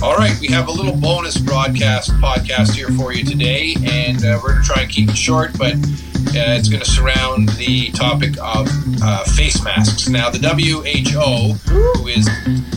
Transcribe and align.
All 0.00 0.14
right, 0.14 0.38
we 0.40 0.46
have 0.48 0.68
a 0.68 0.70
little 0.70 0.94
bonus 0.94 1.36
broadcast 1.36 2.10
podcast 2.20 2.74
here 2.74 2.90
for 2.90 3.12
you 3.12 3.24
today, 3.24 3.74
and 3.84 4.24
uh, 4.24 4.38
we're 4.40 4.50
going 4.50 4.62
to 4.62 4.68
try 4.68 4.82
and 4.82 4.90
keep 4.92 5.08
it 5.08 5.16
short, 5.16 5.58
but 5.58 5.74
uh, 5.74 6.54
it's 6.54 6.68
going 6.68 6.82
to 6.84 6.88
surround 6.88 7.48
the 7.50 7.90
topic 7.90 8.36
of 8.40 8.68
uh, 9.02 9.24
face 9.24 9.60
masks. 9.64 10.08
Now, 10.08 10.30
the 10.30 10.38
WHO, 10.38 11.54
who 11.72 12.06
is 12.06 12.26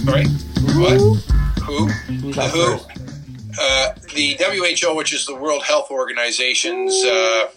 sorry, 0.03 0.25
what? 0.79 0.99
Who? 1.63 1.89
The 2.31 2.49
WHO. 2.49 2.79
Uh, 3.59 3.93
the 4.15 4.37
WHO, 4.39 4.95
which 4.95 5.13
is 5.13 5.27
the 5.27 5.35
World 5.35 5.63
Health 5.63 5.91
Organization's 5.91 6.95
uh, 7.05 7.49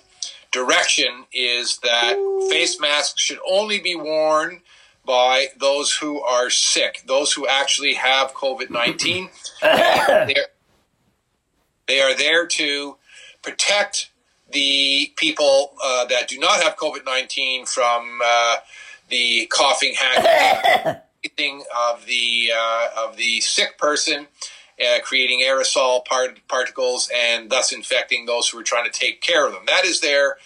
direction, 0.53 1.25
is 1.33 1.79
that 1.79 2.15
face 2.51 2.81
masks 2.81 3.21
should 3.21 3.39
only 3.49 3.81
be 3.81 3.95
worn 3.95 4.63
by 5.05 5.47
those 5.59 5.95
who 5.95 6.21
are 6.21 6.51
sick, 6.51 7.03
those 7.07 7.33
who 7.33 7.47
actually 7.47 7.95
have 7.95 8.35
COVID 8.35 8.71
19. 8.71 9.31
they 9.63 10.35
are 12.01 12.17
there 12.17 12.47
to 12.47 12.97
protect 13.43 14.11
the 14.53 15.13
people 15.17 15.73
uh, 15.83 16.05
that 16.07 16.29
do 16.29 16.39
not 16.39 16.63
have 16.63 16.77
COVID 16.77 17.05
19 17.05 17.67
from 17.67 18.21
uh, 18.25 18.57
the 19.09 19.47
coughing, 19.47 19.95
hacking 19.95 21.63
of 21.91 22.07
the, 22.07 22.53
uh, 22.57 22.89
of 22.99 23.17
the 23.17 23.41
sick 23.41 23.79
person. 23.79 24.27
Uh, 24.81 24.99
creating 25.03 25.41
aerosol 25.41 26.03
part- 26.07 26.41
particles 26.49 27.11
and 27.15 27.51
thus 27.51 27.71
infecting 27.71 28.25
those 28.25 28.49
who 28.49 28.59
are 28.59 28.63
trying 28.63 28.91
to 28.91 28.99
take 28.99 29.21
care 29.21 29.47
of 29.47 29.53
them. 29.53 29.65
That 29.67 29.85
is 29.85 30.01
their 30.01 30.39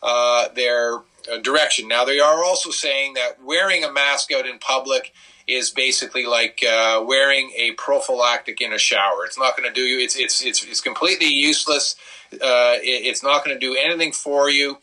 uh, 0.00 0.48
their 0.54 0.98
uh, 1.30 1.38
direction. 1.42 1.88
Now, 1.88 2.04
they 2.04 2.20
are 2.20 2.44
also 2.44 2.70
saying 2.70 3.14
that 3.14 3.42
wearing 3.42 3.82
a 3.82 3.92
mask 3.92 4.30
out 4.32 4.46
in 4.46 4.58
public 4.58 5.12
is 5.46 5.70
basically 5.70 6.24
like 6.24 6.64
uh, 6.64 7.02
wearing 7.04 7.52
a 7.56 7.72
prophylactic 7.72 8.60
in 8.60 8.72
a 8.72 8.78
shower. 8.78 9.24
It's 9.24 9.38
not 9.38 9.56
going 9.56 9.68
to 9.68 9.74
do 9.74 9.82
you. 9.82 9.98
It's 9.98 10.16
it's 10.16 10.42
it's 10.44 10.64
it's 10.64 10.80
completely 10.80 11.26
useless. 11.26 11.96
Uh, 12.32 12.78
it, 12.82 13.06
it's 13.06 13.22
not 13.22 13.44
going 13.44 13.58
to 13.58 13.60
do 13.60 13.76
anything 13.76 14.12
for 14.12 14.48
you. 14.48 14.78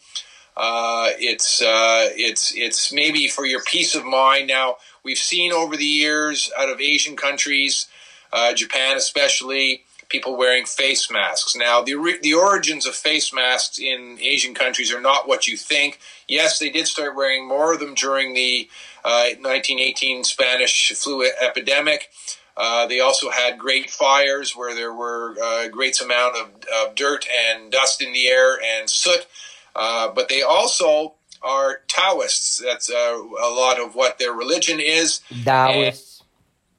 Uh, 0.56 1.10
it's 1.20 1.62
uh, 1.62 2.10
it's 2.16 2.54
it's 2.56 2.92
maybe 2.92 3.28
for 3.28 3.46
your 3.46 3.62
peace 3.64 3.96
of 3.96 4.04
mind. 4.04 4.48
Now 4.48 4.78
we've 5.04 5.18
seen 5.18 5.54
over 5.54 5.78
the 5.78 5.86
years 5.86 6.52
out 6.60 6.70
of 6.70 6.82
Asian 6.82 7.16
countries, 7.16 7.88
uh, 8.34 8.54
Japan 8.54 8.98
especially, 8.98 9.84
people 10.10 10.38
wearing 10.38 10.66
face 10.66 11.12
masks. 11.12 11.56
Now, 11.56 11.82
the, 11.82 12.18
the 12.22 12.34
origins 12.34 12.86
of 12.86 12.96
face 12.96 13.34
masks 13.34 13.80
in 13.80 14.18
Asian 14.22 14.54
countries 14.54 14.94
are 14.94 15.02
not 15.02 15.28
what 15.28 15.48
you 15.48 15.58
think. 15.58 16.00
Yes, 16.28 16.60
they 16.60 16.70
did 16.70 16.88
start 16.88 17.16
wearing 17.16 17.48
more 17.48 17.74
of 17.74 17.80
them 17.80 17.94
during 17.94 18.34
the 18.34 18.70
uh, 19.04 19.36
1918 19.40 20.24
Spanish 20.24 20.94
flu 20.94 21.28
epidemic. 21.42 22.10
Uh, 22.56 22.88
they 22.88 23.00
also 23.00 23.30
had 23.30 23.60
great 23.60 23.90
fires 23.90 24.56
where 24.56 24.74
there 24.74 24.94
were 24.94 25.36
uh, 25.42 25.68
great 25.68 26.02
amount 26.02 26.36
of, 26.36 26.50
of, 26.74 26.96
dirt 26.96 27.28
and 27.48 27.72
dust 27.72 28.02
in 28.02 28.12
the 28.14 28.28
air 28.28 28.58
and 28.60 28.90
soot. 28.90 29.28
Uh, 29.76 30.10
but 30.10 30.28
they 30.28 30.42
also 30.42 31.14
are 31.44 31.82
Taoists. 31.88 32.58
That's 32.58 32.90
uh, 32.90 32.94
a 32.96 33.50
lot 33.50 33.80
of 33.80 33.94
what 33.94 34.18
their 34.18 34.34
religion 34.34 34.80
is. 34.80 35.22
Taoists. 35.68 36.17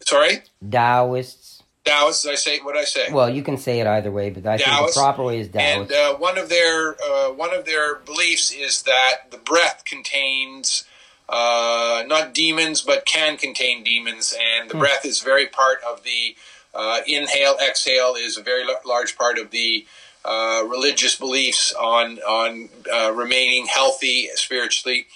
Sorry? 0.09 0.41
Taoists. 0.71 1.63
Taoists, 1.85 2.25
I 2.25 2.35
say 2.35 2.61
what 2.61 2.79
I 2.79 2.85
say. 2.85 3.13
Well, 3.13 3.29
you 3.29 3.43
can 3.43 3.59
say 3.59 3.81
it 3.81 3.87
either 3.87 4.11
way, 4.11 4.31
but 4.31 4.47
I 4.47 4.57
Taoist, 4.57 4.65
think 4.65 4.95
the 4.95 5.01
proper 5.01 5.23
way 5.25 5.41
is 5.41 5.49
Taoist. 5.49 5.93
And 5.93 5.93
uh, 5.93 6.17
one 6.17 6.39
of 6.39 6.49
their 6.49 6.97
uh, 7.03 7.33
one 7.33 7.53
of 7.55 7.67
their 7.67 7.97
beliefs 7.97 8.51
is 8.51 8.85
that 8.85 9.31
the 9.31 9.37
breath 9.37 9.83
contains 9.85 10.85
uh, 11.29 12.05
not 12.07 12.33
demons, 12.33 12.81
but 12.81 13.05
can 13.05 13.37
contain 13.37 13.85
demons, 13.85 14.35
and 14.35 14.71
the 14.71 14.75
hmm. 14.75 14.81
breath 14.81 15.05
is 15.05 15.21
very 15.21 15.47
part 15.47 15.81
of 15.87 16.05
the 16.05 16.35
uh, 16.75 17.01
inhale, 17.07 17.59
exhale 17.63 18.15
is 18.15 18.39
a 18.39 18.43
very 18.43 18.65
large 18.87 19.15
part 19.15 19.37
of 19.37 19.51
the 19.51 19.85
uh, 20.25 20.63
religious 20.67 21.17
beliefs 21.17 21.75
on 21.75 22.19
on 22.21 22.71
uh, 22.91 23.13
remaining 23.13 23.67
healthy 23.67 24.29
spiritually. 24.37 25.07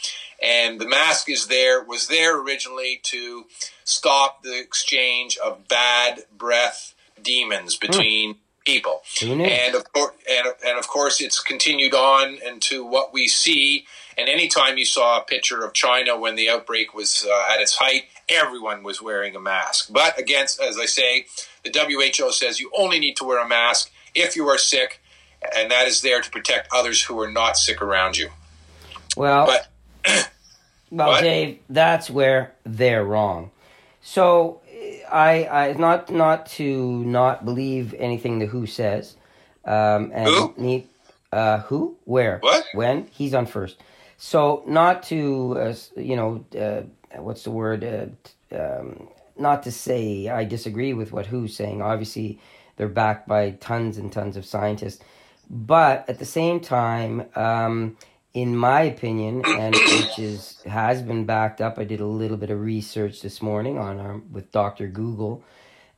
And 0.42 0.80
the 0.80 0.88
mask 0.88 1.30
is 1.30 1.46
there 1.46 1.82
was 1.82 2.08
there 2.08 2.40
originally 2.40 3.00
to 3.04 3.46
stop 3.84 4.42
the 4.42 4.58
exchange 4.58 5.38
of 5.38 5.68
bad 5.68 6.24
breath 6.36 6.94
demons 7.22 7.76
hmm. 7.76 7.86
between. 7.86 8.36
People 8.64 9.02
and 9.40 9.74
of 9.74 9.92
course, 9.92 10.14
and, 10.30 10.46
and 10.64 10.78
of 10.78 10.86
course, 10.86 11.20
it's 11.20 11.40
continued 11.40 11.94
on 11.94 12.38
into 12.46 12.86
what 12.86 13.12
we 13.12 13.26
see 13.26 13.86
and 14.18 14.28
anytime 14.28 14.78
you 14.78 14.84
saw 14.84 15.18
a 15.18 15.24
picture 15.24 15.64
of 15.64 15.72
China 15.72 16.18
when 16.18 16.34
the 16.34 16.50
outbreak 16.50 16.94
was 16.94 17.26
uh, 17.28 17.52
at 17.52 17.60
its 17.60 17.76
height, 17.76 18.04
everyone 18.28 18.82
was 18.82 19.00
wearing 19.00 19.34
a 19.34 19.40
mask. 19.40 19.88
But 19.90 20.18
against, 20.18 20.60
as 20.60 20.78
I 20.78 20.84
say, 20.84 21.26
the 21.64 21.70
WHO 21.72 22.32
says 22.32 22.60
you 22.60 22.70
only 22.76 22.98
need 22.98 23.16
to 23.16 23.24
wear 23.24 23.42
a 23.42 23.48
mask 23.48 23.90
if 24.14 24.36
you 24.36 24.46
are 24.48 24.58
sick, 24.58 25.00
and 25.56 25.70
that 25.70 25.88
is 25.88 26.02
there 26.02 26.20
to 26.20 26.30
protect 26.30 26.68
others 26.72 27.02
who 27.02 27.18
are 27.20 27.30
not 27.30 27.56
sick 27.56 27.80
around 27.80 28.16
you. 28.16 28.30
Well, 29.16 29.46
but, 29.46 29.68
well, 30.92 31.08
what? 31.08 31.22
Dave, 31.22 31.58
that's 31.68 32.10
where 32.10 32.52
they're 32.64 33.04
wrong. 33.04 33.50
So, 34.00 34.60
I, 35.10 35.46
I 35.46 35.72
not 35.74 36.10
not 36.10 36.46
to 36.46 37.04
not 37.04 37.44
believe 37.44 37.94
anything 37.94 38.38
the 38.38 38.46
WHO 38.46 38.66
says. 38.66 39.16
Um, 39.64 40.10
and 40.12 40.28
who? 40.28 40.54
Need, 40.56 40.88
uh, 41.32 41.58
who? 41.60 41.96
Where? 42.04 42.38
What? 42.38 42.64
When? 42.74 43.06
He's 43.12 43.34
on 43.34 43.46
first. 43.46 43.78
So 44.16 44.62
not 44.66 45.02
to 45.04 45.56
uh, 45.58 45.74
you 45.96 46.16
know 46.16 46.44
uh, 46.56 46.82
what's 47.20 47.42
the 47.42 47.50
word? 47.50 47.82
Uh, 47.82 48.56
um, 48.56 49.08
not 49.36 49.62
to 49.64 49.72
say 49.72 50.28
I 50.28 50.44
disagree 50.44 50.92
with 50.92 51.12
what 51.12 51.26
WHO's 51.26 51.56
saying. 51.56 51.82
Obviously, 51.82 52.38
they're 52.76 52.88
backed 52.88 53.26
by 53.26 53.50
tons 53.52 53.98
and 53.98 54.12
tons 54.12 54.36
of 54.36 54.44
scientists, 54.44 55.02
but 55.50 56.08
at 56.08 56.18
the 56.18 56.24
same 56.24 56.60
time, 56.60 57.26
um, 57.34 57.96
in 58.34 58.56
my 58.56 58.82
opinion, 58.82 59.42
and 59.46 59.74
which 59.74 60.18
is 60.18 60.62
has 60.66 61.02
been 61.02 61.24
backed 61.24 61.60
up. 61.60 61.78
I 61.78 61.84
did 61.84 62.00
a 62.00 62.06
little 62.06 62.36
bit 62.36 62.50
of 62.50 62.60
research 62.60 63.20
this 63.20 63.42
morning 63.42 63.78
on 63.78 64.00
our, 64.00 64.18
with 64.30 64.50
Doctor 64.52 64.86
Google. 64.86 65.44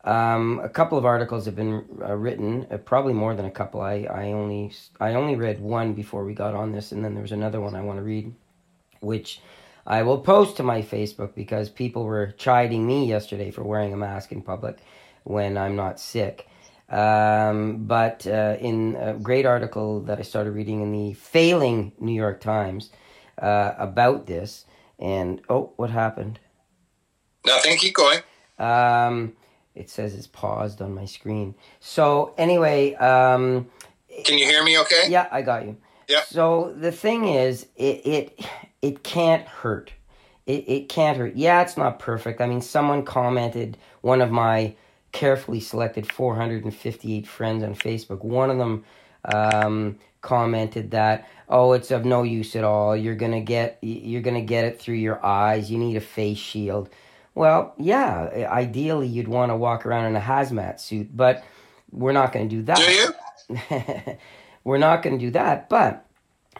Um, 0.02 0.60
a 0.62 0.68
couple 0.68 0.98
of 0.98 1.06
articles 1.06 1.46
have 1.46 1.56
been 1.56 1.84
uh, 2.02 2.14
written, 2.14 2.66
uh, 2.70 2.76
probably 2.76 3.14
more 3.14 3.34
than 3.34 3.46
a 3.46 3.50
couple. 3.50 3.80
I, 3.80 4.06
I 4.10 4.32
only 4.32 4.72
I 5.00 5.14
only 5.14 5.36
read 5.36 5.60
one 5.60 5.94
before 5.94 6.24
we 6.24 6.34
got 6.34 6.54
on 6.54 6.72
this, 6.72 6.92
and 6.92 7.04
then 7.04 7.14
there 7.14 7.22
was 7.22 7.32
another 7.32 7.60
one 7.60 7.74
I 7.74 7.82
want 7.82 7.98
to 7.98 8.02
read, 8.02 8.34
which 9.00 9.40
I 9.86 10.02
will 10.02 10.18
post 10.18 10.56
to 10.56 10.62
my 10.62 10.82
Facebook 10.82 11.34
because 11.34 11.68
people 11.70 12.04
were 12.04 12.32
chiding 12.32 12.86
me 12.86 13.06
yesterday 13.06 13.50
for 13.50 13.62
wearing 13.62 13.92
a 13.92 13.96
mask 13.96 14.32
in 14.32 14.42
public 14.42 14.78
when 15.22 15.56
I'm 15.56 15.76
not 15.76 16.00
sick. 16.00 16.48
Um, 16.88 17.84
but 17.86 18.26
uh, 18.26 18.56
in 18.60 18.96
a 18.96 19.14
great 19.14 19.46
article 19.46 20.00
that 20.02 20.18
I 20.18 20.22
started 20.22 20.52
reading 20.52 20.82
in 20.82 20.92
the 20.92 21.14
failing 21.14 21.92
New 21.98 22.12
York 22.12 22.40
Times 22.40 22.90
uh, 23.40 23.72
about 23.78 24.26
this, 24.26 24.64
and 24.98 25.40
oh, 25.48 25.72
what 25.76 25.90
happened? 25.90 26.38
Nothing. 27.44 27.76
Keep 27.78 27.94
going. 27.94 28.20
Um, 28.58 29.32
it 29.74 29.90
says 29.90 30.14
it's 30.14 30.26
paused 30.26 30.80
on 30.80 30.94
my 30.94 31.04
screen. 31.04 31.54
So 31.80 32.34
anyway, 32.38 32.94
um, 32.94 33.68
can 34.24 34.38
you 34.38 34.46
hear 34.46 34.62
me? 34.62 34.78
Okay. 34.78 35.06
Yeah, 35.08 35.26
I 35.32 35.42
got 35.42 35.64
you. 35.64 35.76
Yeah. 36.08 36.22
So 36.22 36.74
the 36.76 36.92
thing 36.92 37.26
is, 37.26 37.66
it 37.76 38.06
it 38.06 38.46
it 38.82 39.02
can't 39.02 39.46
hurt. 39.46 39.92
It 40.46 40.68
it 40.68 40.88
can't 40.88 41.18
hurt. 41.18 41.34
Yeah, 41.34 41.62
it's 41.62 41.76
not 41.76 41.98
perfect. 41.98 42.40
I 42.40 42.46
mean, 42.46 42.60
someone 42.60 43.04
commented 43.04 43.78
one 44.02 44.20
of 44.20 44.30
my 44.30 44.76
carefully 45.14 45.60
selected 45.60 46.12
458 46.12 47.26
friends 47.26 47.64
on 47.64 47.74
Facebook. 47.74 48.22
One 48.22 48.50
of 48.50 48.58
them 48.58 48.84
um, 49.24 49.98
commented 50.20 50.90
that 50.90 51.26
oh 51.48 51.72
it's 51.72 51.90
of 51.90 52.04
no 52.04 52.22
use 52.22 52.56
at 52.56 52.64
all 52.64 52.96
you're 52.96 53.14
gonna 53.14 53.42
get 53.42 53.76
you're 53.82 54.22
gonna 54.22 54.40
get 54.40 54.64
it 54.64 54.80
through 54.80 54.94
your 54.94 55.22
eyes 55.24 55.70
you 55.70 55.76
need 55.76 55.96
a 55.96 56.00
face 56.00 56.38
shield 56.38 56.88
well, 57.34 57.74
yeah, 57.78 58.48
ideally 58.50 59.08
you'd 59.08 59.28
want 59.28 59.50
to 59.50 59.56
walk 59.56 59.86
around 59.86 60.06
in 60.06 60.16
a 60.16 60.20
hazmat 60.20 60.78
suit, 60.78 61.14
but 61.14 61.44
we're 61.90 62.12
not 62.12 62.32
going 62.32 62.48
to 62.48 62.56
do 62.56 62.62
that. 62.62 62.76
Do 62.76 63.54
you? 63.54 64.18
we're 64.64 64.78
not 64.78 65.02
going 65.02 65.18
to 65.18 65.24
do 65.24 65.32
that, 65.32 65.68
but 65.68 66.06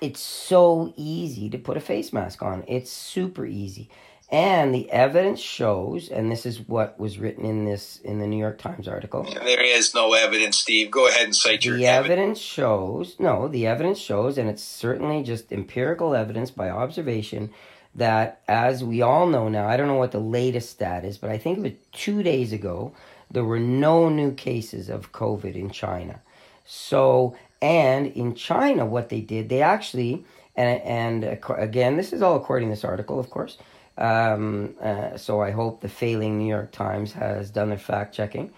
it's 0.01 0.21
so 0.21 0.93
easy 0.97 1.49
to 1.51 1.59
put 1.59 1.77
a 1.77 1.81
face 1.81 2.13
mask 2.13 2.43
on. 2.43 2.65
It's 2.67 2.91
super 2.91 3.47
easy. 3.47 3.89
And 4.31 4.75
the 4.75 4.91
evidence 4.91 5.39
shows, 5.39 6.09
and 6.09 6.33
this 6.33 6.47
is 6.47 6.61
what 6.61 6.99
was 6.99 7.19
written 7.19 7.45
in 7.45 7.67
this 7.67 8.01
in 8.03 8.19
the 8.19 8.27
New 8.27 8.39
York 8.39 8.59
Times 8.59 8.89
article. 8.89 9.23
There 9.23 9.63
is 9.63 9.95
no 9.95 10.15
evidence, 10.15 10.59
Steve. 10.59 10.91
Go 10.91 11.07
ahead 11.07 11.25
and 11.25 11.37
cite 11.37 11.65
your 11.65 11.77
the 11.77 11.87
evidence. 11.87 12.11
evidence 12.11 12.39
shows. 12.41 13.17
No, 13.19 13.49
the 13.49 13.67
evidence 13.67 13.99
shows, 13.99 14.39
and 14.39 14.49
it's 14.49 14.63
certainly 14.63 15.23
just 15.23 15.53
empirical 15.53 16.15
evidence 16.15 16.51
by 16.51 16.71
observation 16.71 17.51
that, 17.95 18.41
as 18.49 18.83
we 18.83 19.03
all 19.03 19.27
know 19.27 19.49
now, 19.49 19.69
I 19.69 19.77
don't 19.77 19.87
know 19.89 19.95
what 19.95 20.13
the 20.13 20.19
latest 20.19 20.71
stat 20.71 21.05
is, 21.05 21.19
but 21.19 21.31
I 21.31 21.39
think 21.39 21.59
it 21.59 21.63
was 21.63 21.73
two 21.93 22.23
days 22.23 22.53
ago, 22.53 22.93
there 23.31 23.45
were 23.45 23.61
no 23.61 24.09
new 24.09 24.33
cases 24.33 24.89
of 24.89 25.13
COVID 25.13 25.55
in 25.55 25.71
China. 25.71 26.21
So, 26.65 27.37
and 27.63 28.07
in 28.07 28.35
China, 28.35 28.85
what 28.85 29.11
they 29.11 29.21
did, 29.21 29.49
they 29.49 29.63
actually, 29.63 30.25
And 30.57 30.81
and 30.83 31.39
again, 31.57 31.97
this 31.97 32.13
is 32.13 32.23
all 32.23 32.37
according 32.37 32.69
to 32.69 32.75
this 32.75 32.85
article, 32.85 33.21
of 33.21 33.31
course. 33.31 33.59
Um, 33.97 34.75
uh, 34.81 35.17
so 35.17 35.41
I 35.41 35.51
hope 35.53 35.81
the 35.81 35.89
failing 35.89 36.39
New 36.39 36.49
York 36.49 36.73
Times 36.73 37.13
has 37.13 37.51
done 37.51 37.69
their 37.69 37.79
fact 37.79 38.15
checking. 38.15 38.53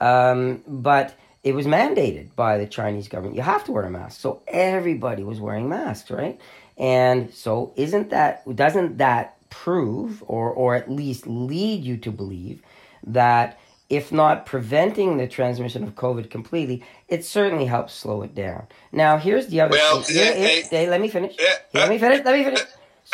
Um, 0.00 0.62
but 0.66 1.14
it 1.42 1.54
was 1.54 1.66
mandated 1.66 2.34
by 2.36 2.58
the 2.58 2.66
Chinese 2.66 3.08
government. 3.08 3.36
You 3.36 3.42
have 3.42 3.64
to 3.64 3.72
wear 3.72 3.84
a 3.84 3.90
mask. 3.90 4.20
So 4.20 4.42
everybody 4.48 5.22
was 5.24 5.40
wearing 5.40 5.68
masks, 5.68 6.10
right? 6.10 6.40
And 6.76 7.32
so 7.32 7.72
isn't 7.76 8.10
that 8.10 8.42
doesn't 8.56 8.98
that 8.98 9.36
prove 9.48 10.22
or 10.26 10.50
or 10.50 10.74
at 10.74 10.90
least 10.90 11.26
lead 11.26 11.82
you 11.82 11.96
to 11.98 12.10
believe 12.10 12.62
that 13.06 13.58
if 13.88 14.10
not 14.10 14.44
preventing 14.46 15.16
the 15.16 15.28
transmission 15.28 15.84
of 15.84 15.94
COVID 15.94 16.28
completely, 16.28 16.82
it 17.08 17.24
certainly 17.24 17.66
helps 17.66 17.94
slow 17.94 18.22
it 18.22 18.34
down. 18.34 18.66
Now, 18.90 19.16
here's 19.16 19.46
the 19.46 19.60
other 19.60 19.70
Well, 19.72 20.02
thing. 20.02 20.16
Here- 20.16 20.34
hey, 20.34 20.54
here- 20.62 20.64
hey, 20.70 20.90
let 20.90 21.00
me 21.00 21.08
finish. 21.08 21.36
Yeah, 21.38 21.54
let 21.72 21.88
me 21.88 21.96
finish. 21.98 22.24
Let 22.24 22.36
me 22.36 22.44
finish. 22.44 22.60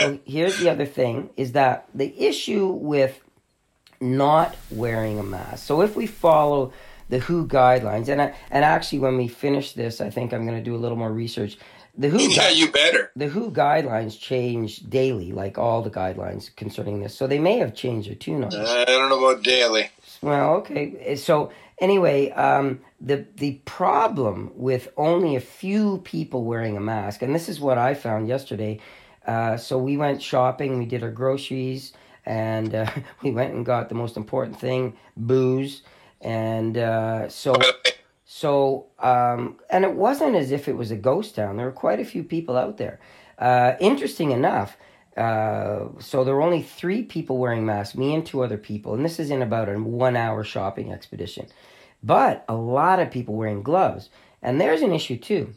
Uh, 0.01 0.05
So 0.05 0.19
here's 0.25 0.59
the 0.59 0.71
other 0.71 0.87
thing 0.87 1.31
is 1.37 1.53
that 1.53 1.89
the 1.95 2.13
issue 2.23 2.67
with 2.67 3.21
not 4.01 4.57
wearing 4.71 5.19
a 5.19 5.23
mask. 5.23 5.65
So 5.67 5.81
if 5.83 5.95
we 5.97 6.07
follow 6.07 6.73
the 7.09 7.19
WHO 7.21 7.47
guidelines, 7.47 8.09
and 8.09 8.21
I, 8.23 8.35
and 8.51 8.65
actually 8.65 8.99
when 9.01 9.17
we 9.17 9.29
finish 9.29 9.73
this, 9.73 10.01
I 10.01 10.11
think 10.11 10.33
I'm 10.33 10.47
going 10.47 10.59
to 10.59 10.65
do 10.65 10.75
a 10.75 10.79
little 10.79 10.97
more 10.99 11.13
research. 11.13 11.59
The 11.97 12.09
WHO 12.09 12.19
Yeah, 12.31 12.49
you 12.49 12.73
better. 12.73 13.11
the 13.15 13.29
WHO 13.29 13.51
guidelines 13.51 14.19
change 14.19 14.79
daily, 14.89 15.31
like 15.33 15.59
all 15.59 15.83
the 15.83 15.91
guidelines 15.91 16.55
concerning 16.57 17.01
this. 17.01 17.15
So 17.15 17.27
they 17.27 17.39
may 17.39 17.59
have 17.59 17.75
changed 17.75 18.09
their 18.09 18.15
tune 18.17 18.43
on 18.45 18.51
this. 18.51 18.69
I 18.69 18.87
don't 18.87 19.11
know 19.11 19.19
about 19.25 19.43
daily. 19.45 19.91
Well, 20.23 20.55
okay. 20.55 21.17
So 21.17 21.53
anyway, 21.81 22.31
um, 22.31 22.81
the 22.99 23.27
the 23.37 23.61
problem 23.67 24.53
with 24.55 24.89
only 24.97 25.37
a 25.37 25.41
few 25.41 25.99
people 25.99 26.45
wearing 26.45 26.79
a 26.79 26.81
mask, 26.81 27.21
and 27.21 27.35
this 27.35 27.49
is 27.49 27.61
what 27.61 27.77
I 27.77 27.93
found 27.93 28.27
yesterday. 28.27 28.81
Uh, 29.27 29.57
so 29.57 29.79
we 29.79 29.97
went 29.97 30.23
shopping, 30.23 30.79
we 30.79 30.87
did 30.87 31.03
our 31.03 31.11
groceries, 31.11 31.93
and 32.27 32.75
uh, 32.75 32.91
we 33.23 33.31
went 33.31 33.55
and 33.55 33.65
got 33.65 33.89
the 33.89 33.95
most 33.95 34.17
important 34.17 34.59
thing, 34.59 34.97
booze, 35.17 35.83
and 36.21 36.77
uh, 36.79 37.29
so. 37.29 37.55
So, 38.25 38.87
um, 38.99 39.59
and 39.69 39.85
it 39.85 39.93
wasn't 39.93 40.37
as 40.37 40.53
if 40.53 40.67
it 40.67 40.75
was 40.75 40.91
a 40.91 40.97
ghost 40.97 41.35
town. 41.35 41.59
There 41.59 41.67
were 41.67 41.73
quite 41.73 42.01
a 42.01 42.05
few 42.05 42.25
people 42.25 42.57
out 42.57 42.79
there. 42.79 42.99
Uh, 43.39 43.75
interesting 43.79 44.31
enough, 44.31 44.79
uh, 45.19 45.89
so 45.99 46.25
there 46.25 46.35
were 46.35 46.41
only 46.41 46.63
three 46.63 47.03
people 47.03 47.37
wearing 47.37 47.67
masks, 47.67 47.95
me 47.95 48.15
and 48.15 48.25
two 48.25 48.43
other 48.43 48.57
people, 48.57 48.95
and 48.95 49.05
this 49.05 49.21
is 49.21 49.31
in 49.31 49.43
about 49.43 49.69
a 49.69 49.75
one 49.75 50.17
hour 50.17 50.43
shopping 50.45 50.91
expedition. 50.91 51.47
But 52.03 52.45
a 52.49 52.55
lot 52.55 53.01
of 53.01 53.11
people 53.11 53.35
wearing 53.35 53.63
gloves. 53.63 54.09
And 54.43 54.61
there's 54.61 54.83
an 54.83 54.93
issue 54.93 55.17
too. 55.17 55.55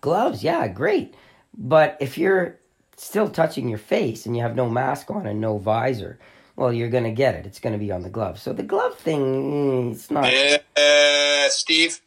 Gloves, 0.00 0.42
yeah, 0.42 0.66
great. 0.68 1.14
But 1.56 1.96
if 2.00 2.16
you're 2.16 2.58
still 3.00 3.28
touching 3.28 3.68
your 3.68 3.78
face 3.78 4.26
and 4.26 4.36
you 4.36 4.42
have 4.42 4.56
no 4.56 4.68
mask 4.68 5.10
on 5.10 5.26
and 5.26 5.40
no 5.40 5.58
visor, 5.58 6.18
well, 6.56 6.72
you're 6.72 6.90
going 6.90 7.04
to 7.04 7.12
get 7.12 7.34
it. 7.34 7.46
It's 7.46 7.60
going 7.60 7.72
to 7.72 7.78
be 7.78 7.92
on 7.92 8.02
the 8.02 8.10
glove. 8.10 8.38
So 8.38 8.52
the 8.52 8.62
glove 8.62 8.98
thing, 8.98 9.22
mm, 9.22 9.92
it's 9.92 10.10
not. 10.10 10.32
Uh, 10.76 11.48
Steve, 11.50 12.00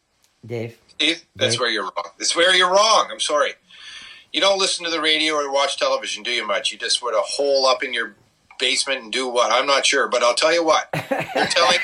Dave. 0.44 0.78
Steve, 0.88 1.24
that's 1.34 1.54
Dave? 1.54 1.60
where 1.60 1.70
you're 1.70 1.84
wrong. 1.84 2.10
That's 2.18 2.36
where 2.36 2.54
you're 2.54 2.70
wrong. 2.70 3.08
I'm 3.10 3.20
sorry. 3.20 3.52
You 4.32 4.40
don't 4.40 4.58
listen 4.58 4.84
to 4.84 4.90
the 4.90 5.00
radio 5.00 5.34
or 5.34 5.52
watch 5.52 5.78
television, 5.78 6.22
do 6.22 6.30
you? 6.30 6.46
Much. 6.46 6.72
You 6.72 6.78
just 6.78 7.00
put 7.00 7.14
a 7.14 7.20
hole 7.20 7.66
up 7.66 7.82
in 7.82 7.92
your 7.92 8.14
basement 8.58 9.02
and 9.02 9.12
do 9.12 9.28
what? 9.28 9.52
I'm 9.52 9.66
not 9.66 9.84
sure, 9.84 10.08
but 10.08 10.22
I'll 10.22 10.34
tell 10.34 10.52
you 10.52 10.64
what. 10.64 10.88
They're 10.92 11.46
telling 11.50 11.78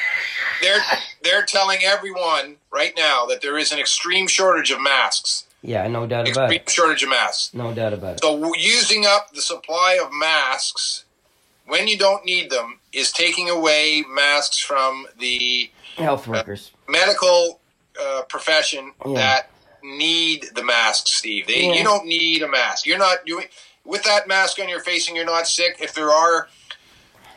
they're 0.62 0.81
they're 1.22 1.44
telling 1.44 1.81
everyone 1.82 2.56
right 2.72 2.93
now 2.96 3.26
that 3.26 3.43
there 3.43 3.58
is 3.58 3.72
an 3.72 3.78
extreme 3.78 4.26
shortage 4.26 4.70
of 4.70 4.81
masks. 4.81 5.44
Yeah, 5.62 5.87
no 5.88 6.06
doubt 6.06 6.31
about 6.31 6.52
it. 6.52 6.70
shortage 6.70 7.02
of 7.02 7.10
masks. 7.10 7.52
No 7.52 7.75
doubt 7.75 7.93
about 7.93 8.14
it. 8.14 8.20
So 8.22 8.55
using 8.55 9.05
up 9.06 9.32
the 9.32 9.43
supply 9.43 9.99
of 10.02 10.12
masks 10.12 11.05
when 11.66 11.88
you 11.88 11.99
don't 11.99 12.25
need 12.25 12.50
them 12.50 12.78
is 12.93 13.12
taking 13.12 13.50
away 13.50 14.05
masks 14.08 14.58
from 14.58 15.06
the 15.19 15.70
Health 15.96 16.26
workers. 16.28 16.70
medical 16.88 17.60
uh, 18.00 18.22
profession 18.28 18.93
Yeah. 19.05 19.14
that 19.14 19.50
need 19.82 20.46
the 20.55 20.62
masks, 20.62 21.10
Steve. 21.12 21.46
They, 21.49 21.66
Yeah. 21.66 21.72
You 21.75 21.84
don't 21.84 22.06
need 22.06 22.43
a 22.43 22.49
mask. 22.49 22.87
You're 22.87 22.99
not 22.99 23.26
doing 23.26 23.46
with 23.84 24.04
that 24.04 24.28
mask 24.28 24.58
on 24.61 24.69
your 24.69 24.81
face 24.81 25.08
and 25.08 25.16
you're 25.16 25.26
not 25.26 25.46
sick. 25.49 25.78
If 25.81 25.93
there 25.94 26.11
are 26.11 26.49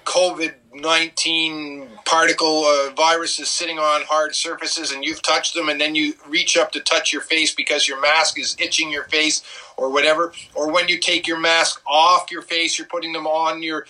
COVID 0.06 0.54
nineteen 0.74 1.88
particle 2.06 2.64
uh, 2.66 2.92
viruses 2.96 3.50
sitting 3.50 3.80
on 3.80 4.02
hard 4.04 4.36
surfaces 4.36 4.92
and 4.92 5.04
you've 5.04 5.22
touched 5.22 5.54
them, 5.54 5.70
and 5.70 5.80
then 5.80 5.96
you 5.96 6.14
reach 6.28 6.58
up 6.58 6.72
to 6.72 6.80
touch 6.80 7.12
your 7.12 7.22
face 7.22 7.54
because 7.54 7.88
your 7.88 8.00
mask 8.02 8.40
is 8.40 8.56
itching 8.60 8.92
your 8.92 9.04
face 9.06 9.44
or 9.78 9.90
whatever, 9.92 10.34
or 10.54 10.72
when 10.72 10.88
you 10.88 11.00
take 11.00 11.28
your 11.28 11.40
mask 11.40 11.82
off 11.88 12.32
your 12.32 12.42
face, 12.42 12.78
you're 12.78 12.88
putting 12.88 13.14
them 13.14 13.28
on 13.28 13.64
your 13.64 13.86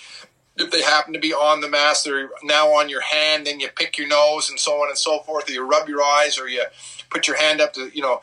if 0.57 0.69
they 0.69 0.81
happen 0.81 1.13
to 1.13 1.19
be 1.19 1.33
on 1.33 1.62
the 1.62 1.69
mask, 1.69 2.04
they're 2.04 2.30
now 2.44 2.68
on 2.68 2.89
your 2.89 3.01
hand, 3.01 3.48
then 3.48 3.60
you 3.60 3.69
pick 3.69 3.98
your 3.98 4.07
nose 4.07 4.50
and 4.50 4.60
so 4.60 4.74
on 4.74 4.89
and 4.89 4.98
so 4.98 5.19
forth, 5.19 5.50
or 5.50 5.54
you 5.54 5.63
rub 5.63 5.88
your 5.88 6.04
eyes, 6.04 6.38
or 6.38 6.48
you 6.48 6.63
put 7.10 7.27
your 7.27 7.38
hand 7.38 7.62
up 7.62 7.74
to, 7.74 7.89
you 7.94 8.01
know, 8.01 8.22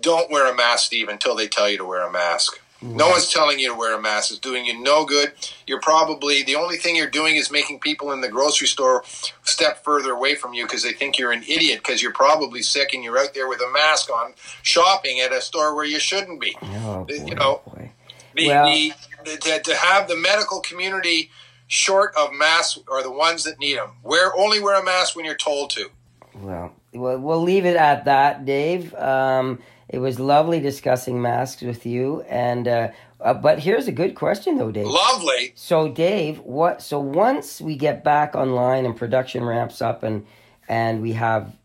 don't 0.00 0.30
wear 0.30 0.50
a 0.50 0.54
mask, 0.54 0.86
Steve, 0.86 1.08
until 1.08 1.36
they 1.36 1.46
tell 1.46 1.68
you 1.68 1.76
to 1.78 1.84
wear 1.84 2.06
a 2.06 2.10
mask. 2.10 2.60
No 2.94 3.08
one's 3.08 3.32
telling 3.32 3.58
you 3.58 3.72
to 3.72 3.74
wear 3.78 3.94
a 3.96 4.00
mask. 4.00 4.30
It's 4.30 4.38
doing 4.40 4.64
you 4.66 4.80
no 4.80 5.04
good. 5.04 5.32
You're 5.66 5.80
probably, 5.80 6.42
the 6.42 6.54
only 6.56 6.76
thing 6.76 6.94
you're 6.96 7.10
doing 7.10 7.36
is 7.36 7.50
making 7.50 7.80
people 7.80 8.12
in 8.12 8.20
the 8.20 8.28
grocery 8.28 8.68
store 8.68 9.02
step 9.42 9.82
further 9.84 10.12
away 10.12 10.34
from 10.34 10.54
you 10.54 10.64
because 10.66 10.82
they 10.82 10.92
think 10.92 11.18
you're 11.18 11.32
an 11.32 11.42
idiot 11.42 11.78
because 11.82 12.02
you're 12.02 12.12
probably 12.12 12.62
sick 12.62 12.94
and 12.94 13.02
you're 13.02 13.18
out 13.18 13.34
there 13.34 13.48
with 13.48 13.60
a 13.60 13.70
mask 13.72 14.10
on 14.10 14.34
shopping 14.62 15.20
at 15.20 15.32
a 15.32 15.40
store 15.40 15.74
where 15.74 15.84
you 15.84 15.98
shouldn't 15.98 16.40
be. 16.40 16.56
Oh, 16.62 17.04
boy, 17.04 17.14
You 17.14 17.34
know, 17.34 17.60
boy. 17.66 17.90
The, 18.34 18.48
Well- 18.48 18.66
the, 18.66 18.92
the, 19.24 19.36
to, 19.38 19.60
to 19.60 19.74
have 19.74 20.06
the 20.08 20.16
medical 20.16 20.60
community 20.60 21.30
short 21.66 22.14
of 22.16 22.32
masks 22.32 22.78
are 22.88 23.02
the 23.02 23.10
ones 23.10 23.44
that 23.44 23.58
need 23.58 23.76
them. 23.78 23.90
Wear 24.02 24.32
only 24.36 24.60
wear 24.60 24.80
a 24.80 24.84
mask 24.84 25.16
when 25.16 25.24
you're 25.24 25.34
told 25.34 25.70
to. 25.70 25.88
Well, 26.34 26.72
we'll 26.92 27.18
we'll 27.18 27.42
leave 27.42 27.64
it 27.64 27.76
at 27.76 28.04
that, 28.04 28.44
Dave. 28.44 28.94
Um, 28.94 29.58
it 29.88 29.98
was 29.98 30.18
lovely 30.18 30.60
discussing 30.60 31.22
masks 31.22 31.62
with 31.62 31.86
you, 31.86 32.22
and 32.22 32.66
uh, 32.66 32.88
uh, 33.20 33.34
but 33.34 33.60
here's 33.60 33.86
a 33.86 33.92
good 33.92 34.14
question 34.14 34.58
though, 34.58 34.72
Dave. 34.72 34.86
Lovely. 34.86 35.52
So, 35.54 35.88
Dave, 35.88 36.40
what? 36.40 36.82
So 36.82 36.98
once 36.98 37.60
we 37.60 37.76
get 37.76 38.02
back 38.02 38.34
online 38.34 38.84
and 38.84 38.96
production 38.96 39.44
ramps 39.44 39.80
up, 39.80 40.02
and 40.02 40.26
and 40.68 41.02
we 41.02 41.12
have 41.12 41.56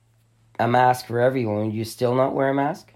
a 0.60 0.68
mask 0.68 1.08
for 1.08 1.20
everyone, 1.20 1.72
you 1.72 1.84
still 1.84 2.16
not 2.16 2.34
wear 2.34 2.50
a 2.50 2.54
mask? 2.54 2.94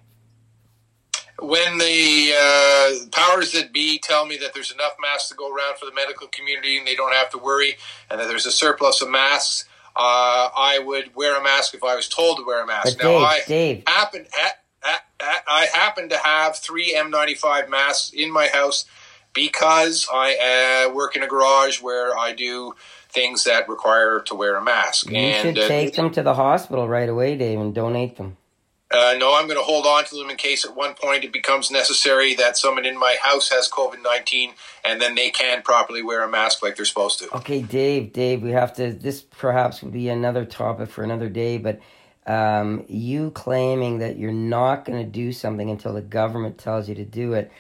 When 1.40 1.80
the 1.80 2.34
uh, 2.40 2.92
powers 3.12 3.52
that 3.52 3.74
be 3.74 4.00
tell 4.02 4.26
me 4.26 4.38
that 4.38 4.54
there's 4.54 4.72
enough 4.72 4.94
masks 5.02 5.30
to 5.30 5.36
go 5.36 5.54
around 5.54 5.78
for 5.78 5.86
the 5.86 5.94
medical 5.94 6.28
community 6.28 6.78
and 6.78 6.88
they 6.88 6.96
don't 6.96 7.14
have 7.14 7.30
to 7.32 7.38
worry, 7.38 7.76
and 8.10 8.20
that 8.20 8.28
there's 8.28 8.46
a 8.46 8.52
surplus 8.52 9.02
of 9.02 9.10
masks, 9.10 9.66
uh, 9.96 10.50
I 10.56 10.80
would 10.80 11.16
wear 11.16 11.38
a 11.38 11.44
mask 11.44 11.74
if 11.74 11.84
I 11.84 11.96
was 11.96 12.08
told 12.08 12.38
to 12.38 12.46
wear 12.46 12.64
a 12.64 12.68
mask. 12.68 12.98
But 12.98 13.04
now, 13.04 13.12
Dave, 13.12 13.22
I 13.24 13.42
Dave, 13.48 13.84
happen 13.88 14.28
at, 14.42 14.64
I 15.48 15.68
happen 15.74 16.10
to 16.10 16.18
have 16.18 16.58
three 16.58 16.94
N95 16.96 17.70
masks 17.70 18.12
in 18.14 18.32
my 18.32 18.48
house 18.48 18.86
because 19.34 20.08
I 20.12 20.88
uh, 20.88 20.94
work 20.94 21.16
in 21.16 21.24
a 21.24 21.28
garage 21.28 21.82
where 21.82 22.18
I 22.18 22.32
do 22.34 22.74
things 23.10 23.44
that 23.44 23.70
require 23.70 24.22
to 24.22 24.36
wear 24.36 24.56
a 24.56 24.64
mask. 24.64 25.10
you 25.10 25.18
and 25.18 25.58
should 25.58 25.64
uh, 25.64 25.68
take 25.68 25.94
them 25.94 26.12
to 26.12 26.24
the 26.24 26.34
hospital 26.34 26.88
right 26.88 27.10
away, 27.10 27.38
Dave, 27.38 27.60
and 27.60 27.74
donate 27.76 28.18
them. 28.18 28.38
uh, 28.92 29.16
no, 29.18 29.36
I'm 29.36 29.46
going 29.46 29.58
to 29.58 29.64
hold 29.64 29.86
on 29.86 30.06
to 30.06 30.16
them 30.16 30.30
in 30.30 30.38
case 30.38 30.66
at 30.66 30.76
one 30.76 30.94
point 30.94 31.24
it 31.24 31.34
becomes 31.34 31.72
necessary 31.72 32.36
that 32.36 32.58
someone 32.58 32.86
in 32.86 32.98
my 32.98 33.18
house 33.22 33.50
has 33.50 33.70
COVID 33.70 34.04
19 34.04 34.54
and 34.84 35.02
then 35.02 35.16
they 35.16 35.30
can 35.30 35.62
properly 35.62 36.04
wear 36.04 36.24
a 36.24 36.30
mask 36.30 36.64
like 36.64 36.76
they're 36.76 36.86
supposed 36.86 37.20
to. 37.20 37.36
Okay, 37.38 37.62
Dave, 37.62 38.14
Dave, 38.14 38.42
we 38.42 38.52
have 38.52 38.74
to. 38.76 38.94
This 38.94 39.22
perhaps 39.22 39.82
would 39.82 39.92
be 39.94 40.10
another 40.10 40.46
topic 40.46 40.90
for 40.90 41.04
another 41.04 41.30
day, 41.30 41.58
but 41.58 41.80
um, 42.28 42.86
you 42.88 43.32
claiming 43.32 44.00
that 44.00 44.18
you're 44.18 44.32
not 44.32 44.86
going 44.86 45.04
to 45.04 45.10
do 45.10 45.32
something 45.32 45.70
until 45.70 45.94
the 45.94 46.02
government 46.02 46.58
tells 46.58 46.90
you 46.90 46.96
to 46.96 47.06
do 47.06 47.34
it. 47.34 47.52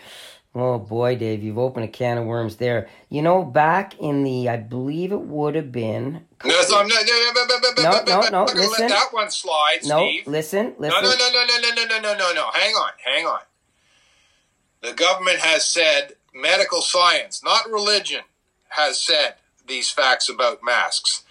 Oh 0.57 0.79
boy, 0.79 1.17
Dave, 1.17 1.43
you've 1.43 1.57
opened 1.57 1.83
a 1.83 1.89
can 1.89 2.17
of 2.17 2.25
worms 2.25 2.55
there. 2.55 2.87
You 3.09 3.21
know, 3.21 3.43
back 3.43 3.99
in 3.99 4.23
the, 4.23 4.47
I 4.47 4.55
believe 4.55 5.11
it 5.11 5.19
would 5.19 5.53
have 5.55 5.69
been. 5.71 6.25
No, 6.45 6.61
so 6.61 6.79
I'm 6.79 6.87
not, 6.87 7.05
no, 7.77 7.83
No, 7.83 8.21
no, 8.21 8.29
no, 8.29 8.47
I'm 8.47 8.55
listen. 8.55 8.87
let 8.87 8.89
that 8.89 9.07
one 9.11 9.29
slide, 9.29 9.79
No, 9.83 10.07
Steve. 10.07 10.27
listen, 10.27 10.75
No, 10.79 10.87
listen. 10.87 11.03
no, 11.03 11.09
no, 11.09 11.29
no, 11.29 11.45
no, 11.45 11.57
no, 11.59 11.75
no, 11.75 11.85
no, 11.85 11.99
no, 11.99 12.17
no, 12.17 12.33
no. 12.33 12.51
Hang 12.53 12.73
on, 12.73 12.89
hang 13.03 13.25
on. 13.25 13.41
The 14.81 14.93
government 14.93 15.39
has 15.39 15.65
said 15.65 16.13
medical 16.33 16.81
science, 16.81 17.43
not 17.43 17.69
religion, 17.69 18.21
has 18.69 19.01
said 19.01 19.35
these 19.67 19.89
facts 19.89 20.29
about 20.29 20.59
masks. 20.63 21.23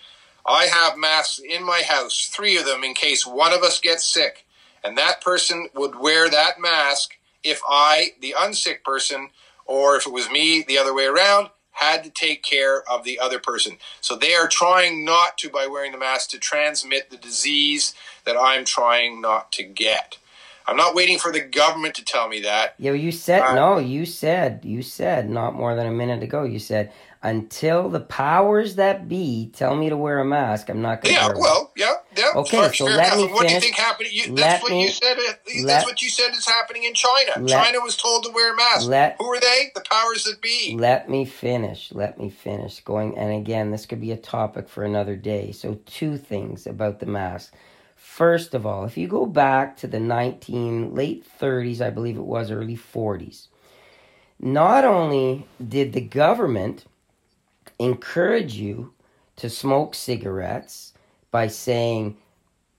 I 0.47 0.67
have 0.67 0.99
masks 0.99 1.39
in 1.39 1.65
my 1.65 1.83
house, 1.83 2.31
three 2.33 2.57
of 2.57 2.67
them, 2.67 2.85
in 2.85 2.95
case 2.95 3.27
one 3.27 3.53
of 3.53 3.63
us 3.63 3.81
gets 3.81 4.07
sick. 4.07 4.45
And 4.83 4.99
that 4.99 5.23
person 5.23 5.69
would 5.75 5.99
wear 5.99 6.29
that 6.29 6.61
mask 6.61 7.15
if 7.43 7.61
I, 7.67 8.13
the 8.21 8.35
unsick 8.39 8.83
person, 8.85 9.31
or 9.65 9.97
if 9.97 10.07
it 10.07 10.13
was 10.13 10.31
me 10.31 10.63
the 10.63 10.79
other 10.79 10.95
way 10.95 11.07
around, 11.07 11.49
had 11.73 12.05
to 12.05 12.11
take 12.11 12.43
care 12.43 12.89
of 12.89 13.05
the 13.05 13.19
other 13.19 13.39
person. 13.39 13.79
So 14.01 14.17
they 14.17 14.35
are 14.35 14.47
trying 14.47 15.05
not 15.05 15.39
to, 15.39 15.51
by 15.51 15.67
wearing 15.67 15.93
the 15.93 15.99
mask, 15.99 16.31
to 16.31 16.39
transmit 16.39 17.11
the 17.11 17.17
disease 17.17 17.95
that 18.25 18.37
I'm 18.37 18.65
trying 18.65 19.21
not 19.21 19.51
to 19.53 19.65
get. 19.65 20.19
I'm 20.67 20.77
not 20.77 20.95
waiting 20.95 21.19
for 21.19 21.31
the 21.31 21.41
government 21.41 21.95
to 21.97 22.05
tell 22.05 22.29
me 22.29 22.41
that. 22.43 22.75
Yeah, 22.79 22.93
you 22.93 23.13
said 23.13 23.43
uh, 23.43 23.55
no. 23.55 23.79
You 23.79 24.07
said 24.07 24.61
you 24.65 24.83
said 24.83 25.29
not 25.29 25.55
more 25.55 25.75
than 25.75 25.87
a 25.87 25.91
minute 25.91 26.23
ago. 26.23 26.45
You 26.45 26.59
said 26.59 26.91
until 27.25 27.89
the 27.89 28.01
powers 28.01 28.75
that 28.75 29.09
be 29.09 29.51
tell 29.55 29.75
me 29.75 29.89
to 29.89 29.97
wear 29.97 30.21
a 30.21 30.25
mask, 30.27 30.69
I'm 30.69 30.83
not 30.83 31.01
going 31.01 31.15
to. 31.15 31.21
Yeah, 31.21 31.33
well, 31.35 31.73
yeah, 31.75 31.95
yeah. 32.15 32.33
Okay, 32.37 32.71
so 32.73 32.85
let 32.85 33.17
me 33.17 33.23
finish. 33.23 33.33
What 33.33 33.49
do 33.49 33.55
you 33.55 33.61
think 33.61 33.77
happened? 33.77 34.13
You, 34.13 34.35
that's 34.37 34.63
what 34.63 34.73
me, 34.73 34.83
you 34.83 34.91
said. 34.91 35.17
Uh, 35.17 35.33
let, 35.57 35.67
that's 35.67 35.85
what 35.87 36.03
you 36.03 36.11
said 36.11 36.33
is 36.33 36.47
happening 36.47 36.85
in 36.85 36.93
China. 36.93 37.33
Let, 37.39 37.49
China 37.49 37.81
was 37.81 37.97
told 37.97 38.25
to 38.25 38.31
wear 38.31 38.53
a 38.53 38.57
mask. 38.57 38.89
Let, 38.89 39.17
Who 39.19 39.25
are 39.25 39.41
they? 39.41 39.73
The 39.75 39.83
powers 39.91 40.25
that 40.25 40.43
be. 40.43 40.77
Let 40.79 41.09
me 41.09 41.25
finish. 41.25 41.93
Let 41.93 42.21
me 42.21 42.29
finish. 42.29 42.81
Going 42.81 43.17
and 43.17 43.33
again, 43.33 43.71
this 43.71 43.87
could 43.87 44.03
be 44.03 44.13
a 44.13 44.19
topic 44.19 44.69
for 44.69 44.85
another 44.85 45.17
day. 45.17 45.53
So, 45.53 45.81
two 45.87 46.19
things 46.19 46.67
about 46.67 47.01
the 47.01 47.07
mask. 47.07 47.55
First 47.97 48.53
of 48.53 48.67
all, 48.67 48.85
if 48.85 48.99
you 48.99 49.09
go 49.09 49.25
back 49.25 49.79
to 49.79 49.87
the 49.87 49.99
19 49.99 50.95
late 50.95 51.27
30s, 51.41 51.81
I 51.81 51.89
believe 51.89 52.19
it 52.19 52.21
was 52.21 52.51
early 52.51 52.77
40s, 52.77 53.49
not 54.39 54.85
only 54.85 55.47
did 55.67 55.95
the 55.95 56.03
government 56.03 56.85
encourage 57.79 58.55
you 58.55 58.93
to 59.37 59.51
smoke 59.51 59.95
cigarettes 59.95 60.93
by 61.31 61.49
saying 61.49 62.17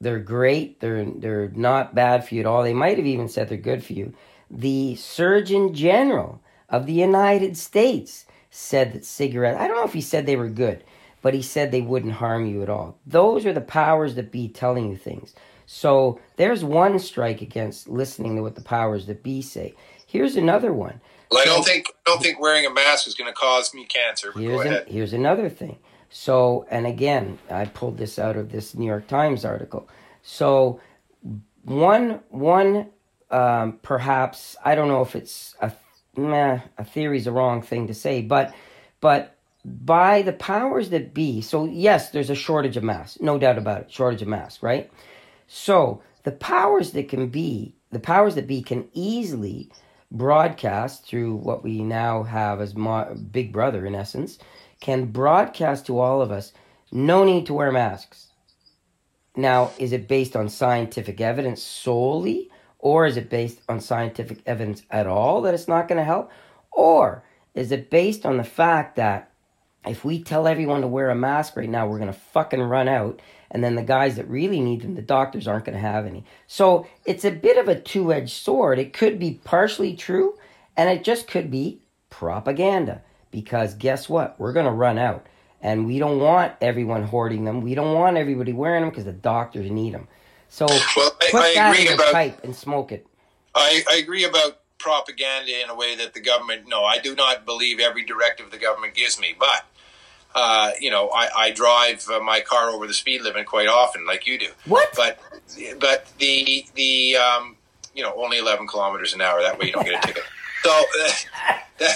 they're 0.01 0.19
great, 0.19 0.79
they're 0.79 1.05
they're 1.05 1.49
not 1.49 1.95
bad 1.95 2.27
for 2.27 2.35
you 2.35 2.41
at 2.41 2.47
all. 2.47 2.63
They 2.63 2.73
might 2.73 2.97
have 2.97 3.07
even 3.07 3.27
said 3.27 3.49
they're 3.49 3.57
good 3.57 3.83
for 3.83 3.93
you. 3.93 4.13
The 4.49 4.95
Surgeon 4.95 5.73
General 5.73 6.41
of 6.69 6.85
the 6.85 6.93
United 6.93 7.57
States 7.57 8.25
said 8.49 8.93
that 8.93 9.05
cigarettes, 9.05 9.59
I 9.59 9.67
don't 9.67 9.77
know 9.77 9.85
if 9.85 9.93
he 9.93 10.01
said 10.01 10.25
they 10.25 10.35
were 10.35 10.49
good, 10.49 10.83
but 11.21 11.33
he 11.33 11.41
said 11.41 11.71
they 11.71 11.81
wouldn't 11.81 12.13
harm 12.13 12.45
you 12.45 12.61
at 12.61 12.69
all. 12.69 12.97
Those 13.05 13.45
are 13.45 13.53
the 13.53 13.61
powers 13.61 14.15
that 14.15 14.31
be 14.31 14.47
telling 14.47 14.89
you 14.89 14.97
things. 14.97 15.33
So 15.65 16.19
there's 16.35 16.63
one 16.63 16.99
strike 16.99 17.41
against 17.41 17.89
listening 17.89 18.35
to 18.35 18.43
what 18.43 18.55
the 18.55 18.61
powers 18.61 19.07
that 19.07 19.23
be 19.23 19.41
say. 19.41 19.75
Here's 20.05 20.35
another 20.35 20.71
one. 20.71 21.01
Well, 21.31 21.41
I 21.41 21.45
don't 21.45 21.65
think 21.65 21.87
I 21.89 22.11
don't 22.11 22.21
think 22.21 22.39
wearing 22.39 22.65
a 22.65 22.69
mask 22.73 23.07
is 23.07 23.15
going 23.15 23.31
to 23.31 23.35
cause 23.35 23.73
me 23.73 23.85
cancer. 23.85 24.31
here's, 24.33 24.65
an, 24.65 24.83
here's 24.87 25.13
another 25.13 25.49
thing. 25.49 25.77
So, 26.09 26.65
and 26.69 26.85
again, 26.87 27.39
I 27.49 27.65
pulled 27.65 27.97
this 27.97 28.19
out 28.19 28.37
of 28.37 28.51
this 28.51 28.75
New 28.75 28.85
York 28.85 29.07
Times 29.07 29.43
article. 29.43 29.89
So, 30.21 30.79
one 31.63 32.21
one 32.29 32.89
um, 33.31 33.79
perhaps 33.81 34.55
I 34.63 34.75
don't 34.75 34.87
know 34.87 35.01
if 35.01 35.15
it's 35.15 35.55
a 35.61 35.71
meh, 36.15 36.59
a 36.77 36.85
theory 36.85 37.17
is 37.17 37.27
a 37.27 37.31
wrong 37.31 37.61
thing 37.61 37.87
to 37.87 37.93
say, 37.93 38.21
but 38.21 38.53
but 39.01 39.35
by 39.65 40.21
the 40.21 40.33
powers 40.33 40.89
that 40.89 41.13
be. 41.13 41.41
So 41.41 41.65
yes, 41.65 42.11
there's 42.11 42.29
a 42.29 42.35
shortage 42.35 42.77
of 42.77 42.83
masks, 42.83 43.19
no 43.19 43.37
doubt 43.37 43.57
about 43.57 43.81
it. 43.81 43.91
Shortage 43.91 44.21
of 44.21 44.27
masks, 44.27 44.61
right? 44.61 44.91
So 45.47 46.01
the 46.23 46.31
powers 46.31 46.91
that 46.91 47.09
can 47.09 47.27
be, 47.27 47.75
the 47.91 47.99
powers 47.99 48.35
that 48.35 48.47
be, 48.47 48.61
can 48.61 48.87
easily 48.93 49.69
broadcast 50.11 51.05
through 51.05 51.35
what 51.35 51.63
we 51.63 51.83
now 51.83 52.23
have 52.23 52.61
as 52.61 52.73
Big 53.31 53.51
Brother, 53.51 53.85
in 53.85 53.95
essence, 53.95 54.37
can 54.79 55.05
broadcast 55.05 55.85
to 55.87 55.99
all 55.99 56.21
of 56.21 56.31
us 56.31 56.53
no 56.91 57.23
need 57.23 57.45
to 57.47 57.53
wear 57.53 57.71
masks. 57.71 58.27
Now, 59.35 59.71
is 59.77 59.91
it 59.91 60.07
based 60.07 60.35
on 60.35 60.47
scientific 60.47 61.19
evidence 61.19 61.61
solely, 61.61 62.49
or 62.79 63.05
is 63.05 63.17
it 63.17 63.29
based 63.29 63.59
on 63.67 63.81
scientific 63.81 64.39
evidence 64.45 64.83
at 64.89 65.07
all 65.07 65.41
that 65.41 65.53
it's 65.53 65.67
not 65.67 65.87
going 65.87 65.97
to 65.97 66.03
help? 66.03 66.31
Or 66.71 67.23
is 67.53 67.71
it 67.71 67.89
based 67.89 68.25
on 68.25 68.37
the 68.37 68.43
fact 68.43 68.95
that 68.95 69.31
if 69.87 70.05
we 70.05 70.23
tell 70.23 70.47
everyone 70.47 70.81
to 70.81 70.87
wear 70.87 71.09
a 71.09 71.15
mask 71.15 71.55
right 71.55 71.69
now, 71.69 71.87
we're 71.87 71.99
going 71.99 72.13
to 72.13 72.19
fucking 72.19 72.61
run 72.61 72.87
out 72.87 73.21
and 73.55 73.63
then 73.63 73.75
the 73.75 73.83
guys 73.83 74.17
that 74.17 74.29
really 74.29 74.59
need 74.59 74.81
them, 74.81 74.95
the 74.95 75.01
doctors 75.01 75.47
aren't 75.47 75.63
going 75.63 75.77
to 75.77 75.81
have 75.81 76.05
any. 76.05 76.25
So 76.45 76.87
it's 77.05 77.23
a 77.23 77.31
bit 77.31 77.57
of 77.57 77.69
a 77.69 77.79
two 77.79 78.11
edged 78.11 78.33
sword. 78.33 78.79
It 78.79 78.91
could 78.91 79.17
be 79.17 79.39
partially 79.45 79.95
true, 79.95 80.37
and 80.75 80.89
it 80.89 81.05
just 81.05 81.27
could 81.27 81.49
be 81.49 81.79
propaganda. 82.09 83.01
Because 83.31 83.73
guess 83.73 84.09
what? 84.09 84.37
We're 84.39 84.51
going 84.51 84.65
to 84.65 84.73
run 84.73 84.97
out. 84.97 85.25
And 85.61 85.85
we 85.85 85.99
don't 85.99 86.19
want 86.19 86.53
everyone 86.59 87.03
hoarding 87.03 87.45
them. 87.45 87.61
We 87.61 87.75
don't 87.75 87.95
want 87.95 88.17
everybody 88.17 88.51
wearing 88.53 88.81
them 88.81 88.89
because 88.89 89.05
the 89.05 89.13
doctors 89.13 89.71
need 89.71 89.93
them. 89.93 90.09
So 90.49 90.67
well, 90.67 91.11
I, 91.21 91.27
put 91.31 91.41
I 91.41 91.53
that 91.55 91.79
in 91.79 91.87
a 91.87 91.95
about, 91.95 92.13
pipe 92.13 92.43
and 92.43 92.55
smoke 92.55 92.91
it. 92.91 93.07
I, 93.55 93.83
I 93.89 93.95
agree 93.95 94.25
about 94.25 94.59
propaganda 94.77 95.63
in 95.63 95.69
a 95.69 95.75
way 95.75 95.95
that 95.95 96.13
the 96.13 96.19
government, 96.19 96.67
no, 96.67 96.83
I 96.83 96.99
do 96.99 97.15
not 97.15 97.45
believe 97.45 97.79
every 97.79 98.03
directive 98.03 98.51
the 98.51 98.57
government 98.57 98.93
gives 98.93 99.19
me. 99.19 99.33
But 99.39 99.65
uh, 100.35 100.71
you 100.81 100.91
know, 100.91 101.09
I, 101.15 101.29
I 101.35 101.51
drive 101.51 102.05
uh, 102.09 102.19
my 102.19 102.41
car 102.41 102.69
over 102.69 102.85
the 102.85 102.93
speed 102.93 103.21
limit 103.21 103.45
quite 103.45 103.69
often, 103.69 104.05
like 104.05 104.27
you 104.27 104.37
do. 104.37 104.49
What? 104.65 104.89
But 104.95 105.17
but 105.79 106.11
the 106.19 106.65
the 106.75 107.15
um, 107.15 107.55
you 107.95 108.03
know 108.03 108.13
only 108.17 108.37
eleven 108.37 108.67
kilometers 108.67 109.13
an 109.13 109.21
hour. 109.21 109.41
That 109.41 109.57
way 109.57 109.67
you 109.67 109.71
don't 109.71 109.85
get 109.85 110.03
a 110.03 110.07
ticket. 110.07 110.23
So 110.61 110.83
uh, 111.01 111.93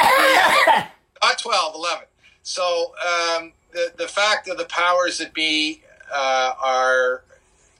not 1.22 1.38
12, 1.38 1.74
11. 1.74 2.04
So 2.42 2.92
um, 3.06 3.52
the 3.72 3.92
the 3.96 4.06
fact 4.06 4.48
of 4.48 4.58
the 4.58 4.66
powers 4.66 5.16
that 5.18 5.32
be 5.32 5.82
uh, 6.14 6.52
are, 6.62 7.22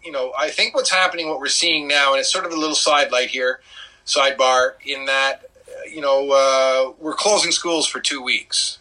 you 0.03 0.11
know, 0.11 0.33
I 0.39 0.49
think 0.49 0.75
what's 0.75 0.91
happening, 0.91 1.29
what 1.29 1.39
we're 1.39 1.49
seeing 1.49 1.87
now, 1.87 2.13
and 2.13 2.21
it's 2.21 2.33
sort 2.33 2.47
of 2.47 2.53
a 2.53 2.57
little 2.57 2.75
sidelight 2.75 3.29
here, 3.29 3.61
sidebar, 4.07 4.75
in 4.87 5.05
that 5.05 5.51
you 5.87 6.01
know 6.01 6.31
uh, 6.31 6.95
we're 6.99 7.15
closing 7.15 7.53
schools 7.53 7.87
for 7.87 8.01
two 8.01 8.23
weeks 8.23 8.79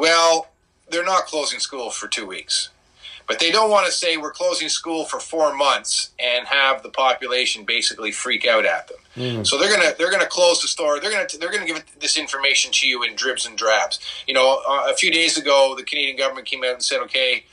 well, 0.00 0.48
they're 0.90 1.04
not 1.04 1.26
closing 1.26 1.60
school 1.60 1.90
for 1.90 2.08
two 2.08 2.26
weeks. 2.26 2.70
But 3.28 3.38
they 3.38 3.52
don't 3.52 3.70
want 3.70 3.86
to 3.86 3.92
say 3.92 4.16
we're 4.16 4.32
closing 4.32 4.68
school 4.68 5.04
for 5.04 5.20
four 5.20 5.54
months 5.54 6.10
and 6.18 6.48
have 6.48 6.82
the 6.82 6.88
population 6.88 7.64
basically 7.64 8.10
freak 8.10 8.44
out 8.44 8.66
at 8.66 8.88
them. 8.88 8.96
Mm. 9.14 9.46
So 9.46 9.56
they're 9.56 9.70
gonna 9.70 9.94
they're 9.96 10.10
gonna 10.10 10.26
close 10.26 10.60
the 10.60 10.66
store. 10.66 10.98
They're 10.98 11.12
gonna 11.12 11.28
they're 11.38 11.52
gonna 11.52 11.66
give 11.66 11.84
this 12.00 12.16
information 12.16 12.72
to 12.72 12.88
you 12.88 13.04
in 13.04 13.14
dribs 13.14 13.46
and 13.46 13.56
drabs. 13.56 14.00
You 14.26 14.34
know, 14.34 14.60
uh, 14.68 14.90
a 14.90 14.96
few 14.96 15.12
days 15.12 15.36
ago, 15.36 15.74
the 15.76 15.84
Canadian 15.84 16.16
government 16.16 16.48
came 16.48 16.64
out 16.64 16.72
and 16.72 16.82
said, 16.82 17.02
okay, 17.02 17.44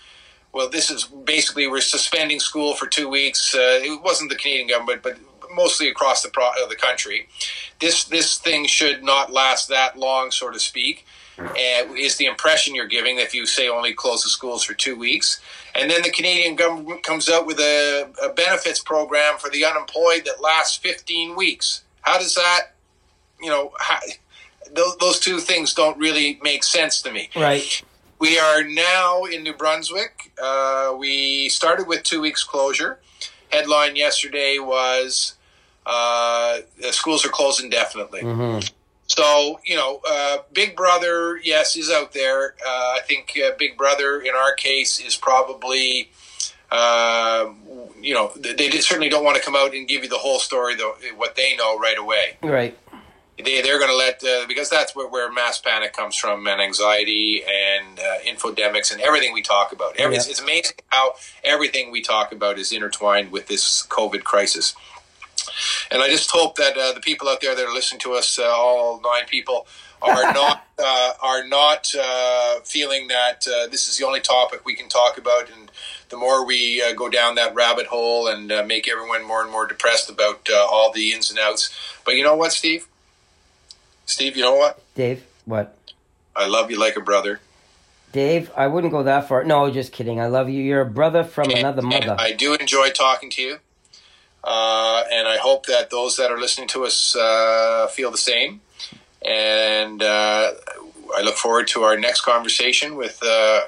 well, 0.52 0.68
this 0.68 0.90
is 0.90 1.04
basically 1.04 1.68
we're 1.68 1.82
suspending 1.82 2.40
school 2.40 2.74
for 2.74 2.88
two 2.88 3.08
weeks. 3.08 3.54
Uh, 3.54 3.80
it 3.84 4.02
wasn't 4.02 4.32
the 4.32 4.36
Canadian 4.36 4.70
government, 4.70 5.04
but 5.04 5.18
mostly 5.58 5.90
across 5.90 6.24
the 6.24 6.30
pro- 6.30 6.46
uh, 6.46 6.68
the 6.70 6.76
country. 6.76 7.28
This 7.80 8.06
this 8.06 8.38
thing 8.38 8.66
should 8.66 9.04
not 9.04 9.34
last 9.34 9.68
that 9.68 9.98
long, 9.98 10.32
so 10.32 10.50
to 10.52 10.60
speak 10.60 11.06
uh, 11.40 11.94
is 11.96 12.18
the 12.18 12.26
impression 12.26 12.74
you're 12.74 12.88
giving 12.88 13.20
if 13.20 13.34
you 13.34 13.46
say 13.46 13.68
only 13.68 13.94
close 13.94 14.24
the 14.24 14.30
schools 14.30 14.64
for 14.64 14.74
two 14.74 14.98
weeks. 14.98 15.42
And 15.76 15.90
then 15.92 16.02
the 16.02 16.10
Canadian 16.10 16.56
government 16.56 17.04
comes 17.04 17.30
out 17.30 17.46
with 17.46 17.60
a, 17.60 18.10
a 18.24 18.30
benefits 18.30 18.80
program 18.80 19.38
for 19.38 19.50
the 19.50 19.66
unemployed 19.66 20.24
that 20.26 20.42
lasts 20.42 20.78
15 20.78 21.36
weeks. 21.36 21.84
How 22.02 22.18
does 22.18 22.34
that, 22.36 22.74
you 23.40 23.50
know, 23.50 23.72
how, 23.80 24.00
those, 24.74 24.98
those 24.98 25.20
two 25.20 25.40
things 25.40 25.74
don't 25.74 25.98
really 25.98 26.40
make 26.42 26.64
sense 26.64 27.02
to 27.04 27.12
me. 27.12 27.30
Right. 27.36 27.84
We 28.20 28.40
are 28.40 28.64
now 28.64 29.26
in 29.26 29.44
New 29.44 29.54
Brunswick. 29.54 30.32
Uh, 30.42 30.96
we 30.98 31.50
started 31.50 31.88
with 31.88 32.04
two 32.04 32.22
weeks 32.22 32.44
closure. 32.44 33.00
Headline 33.50 33.96
yesterday 33.96 34.58
was 34.60 35.36
uh, 35.88 36.60
schools 36.92 37.26
are 37.26 37.30
closed 37.30 37.64
indefinitely. 37.64 38.22
Mm-hmm. 38.22 38.68
So 39.08 39.60
you 39.66 39.78
know, 39.78 40.02
uh, 40.08 40.40
Big 40.54 40.76
Brother, 40.76 41.40
yes, 41.42 41.76
is 41.78 41.90
out 41.90 42.12
there. 42.14 42.56
Uh, 42.66 42.98
I 42.98 43.00
think 43.08 43.34
uh, 43.38 43.52
Big 43.58 43.78
Brother, 43.78 44.20
in 44.20 44.36
our 44.36 44.54
case, 44.54 45.00
is 45.00 45.16
probably, 45.16 46.12
uh, 46.72 47.46
you 48.02 48.14
know, 48.14 48.34
they 48.36 48.70
certainly 48.82 49.08
don't 49.08 49.24
want 49.24 49.38
to 49.38 49.44
come 49.44 49.56
out 49.56 49.74
and 49.74 49.88
give 49.88 50.04
you 50.04 50.10
the 50.10 50.18
whole 50.18 50.40
story, 50.40 50.76
though, 50.76 50.96
what 51.16 51.36
they 51.36 51.56
know 51.56 51.80
right 51.80 51.98
away. 51.98 52.38
Right. 52.44 52.78
They 53.38 53.62
they're 53.62 53.78
going 53.78 53.92
to 53.92 53.96
let 53.96 54.24
uh, 54.24 54.48
because 54.48 54.68
that's 54.68 54.96
where, 54.96 55.08
where 55.08 55.32
mass 55.32 55.60
panic 55.60 55.94
comes 55.94 56.16
from 56.16 56.48
and 56.48 56.60
anxiety 56.60 57.44
and 57.44 58.00
uh, 58.00 58.18
infodemics 58.26 58.92
and 58.92 59.00
everything 59.00 59.32
we 59.32 59.44
talk 59.44 59.72
about. 59.72 59.96
Every, 59.98 60.16
yeah. 60.16 60.22
it's, 60.22 60.28
it's 60.28 60.42
amazing 60.42 60.78
how 60.88 61.14
everything 61.44 61.92
we 61.92 62.02
talk 62.02 62.32
about 62.32 62.58
is 62.58 62.72
intertwined 62.72 63.32
with 63.32 63.48
this 63.48 63.86
COVID 63.88 64.24
crisis. 64.24 64.76
And 65.92 66.02
I 66.02 66.10
just 66.10 66.30
hope 66.32 66.56
that 66.58 66.78
uh, 66.78 66.94
the 66.94 67.00
people 67.00 67.28
out 67.28 67.42
there 67.42 67.56
that 67.56 67.66
are 67.66 67.74
listening 67.74 68.00
to 68.02 68.14
us, 68.14 68.40
uh, 68.40 68.44
all 68.44 69.02
nine 69.02 69.26
people, 69.28 69.68
are 70.02 70.22
not 70.34 70.68
uh, 70.80 71.14
are 71.22 71.48
not 71.48 71.94
uh, 72.00 72.60
feeling 72.64 73.08
that 73.08 73.48
uh, 73.48 73.68
this 73.68 73.88
is 73.88 73.98
the 73.98 74.06
only 74.06 74.20
topic 74.20 74.66
we 74.66 74.76
can 74.76 74.90
talk 74.90 75.18
about. 75.18 75.50
And 75.50 75.72
the 76.10 76.18
more 76.18 76.46
we 76.46 76.82
uh, 76.82 76.94
go 76.94 77.10
down 77.10 77.36
that 77.36 77.56
rabbit 77.56 77.88
hole 77.88 78.28
and 78.28 78.48
make 78.68 78.88
everyone 78.88 79.26
more 79.26 79.42
and 79.42 79.52
more 79.52 79.68
depressed 79.68 80.10
about 80.10 80.48
all 80.52 80.92
the 80.92 81.14
ins 81.14 81.30
and 81.30 81.40
outs. 81.40 81.70
But 82.06 82.16
you 82.16 82.24
know 82.24 82.36
what, 82.36 82.54
Steve? 82.54 82.88
Steve, 84.06 84.38
you 84.38 84.44
know 84.44 84.56
what? 84.56 84.82
Dave, 84.96 85.26
what? 85.46 85.78
I 86.36 86.48
love 86.48 86.72
you 86.72 86.80
like 86.80 86.96
a 86.96 87.02
brother. 87.02 87.42
Dave, 88.12 88.52
I 88.56 88.68
wouldn't 88.68 88.94
go 88.94 89.04
that 89.04 89.28
far. 89.28 89.44
No, 89.44 89.70
just 89.70 89.92
kidding. 89.92 90.20
I 90.20 90.28
love 90.28 90.50
you. 90.50 90.64
You're 90.64 90.82
a 90.82 90.86
brother 90.86 91.24
from 91.24 91.50
and, 91.50 91.60
another 91.60 91.82
mother. 91.82 92.16
I 92.18 92.32
do 92.32 92.54
enjoy 92.54 92.90
talking 92.90 93.30
to 93.32 93.42
you. 93.42 93.58
Uh, 94.48 95.04
and 95.12 95.28
I 95.28 95.36
hope 95.36 95.66
that 95.66 95.90
those 95.90 96.16
that 96.16 96.32
are 96.32 96.40
listening 96.40 96.70
to 96.70 96.86
us 96.86 97.18
uh, 97.18 97.88
feel 97.88 98.12
the 98.12 98.18
same. 98.18 98.62
And 99.26 100.02
uh, 100.02 100.52
I 101.18 101.22
look 101.22 101.36
forward 101.36 101.68
to 101.70 101.84
our 101.84 102.00
next 102.00 102.22
conversation 102.22 102.96
with 102.96 103.20
uh, 103.22 103.62